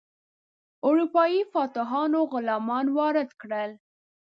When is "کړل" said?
3.41-3.71